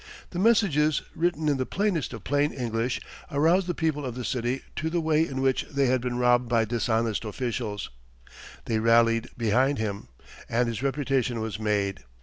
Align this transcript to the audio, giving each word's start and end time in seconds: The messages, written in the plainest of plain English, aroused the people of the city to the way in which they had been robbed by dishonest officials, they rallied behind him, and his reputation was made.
The 0.31 0.39
messages, 0.39 1.03
written 1.13 1.47
in 1.47 1.57
the 1.57 1.65
plainest 1.67 2.11
of 2.11 2.23
plain 2.23 2.51
English, 2.51 2.99
aroused 3.29 3.67
the 3.67 3.75
people 3.75 4.03
of 4.03 4.15
the 4.15 4.25
city 4.25 4.63
to 4.77 4.89
the 4.89 4.99
way 4.99 5.27
in 5.27 5.41
which 5.41 5.67
they 5.69 5.85
had 5.85 6.01
been 6.01 6.17
robbed 6.17 6.49
by 6.49 6.65
dishonest 6.65 7.23
officials, 7.23 7.91
they 8.65 8.79
rallied 8.79 9.29
behind 9.37 9.77
him, 9.77 10.07
and 10.49 10.67
his 10.67 10.81
reputation 10.81 11.39
was 11.39 11.59
made. 11.59 11.99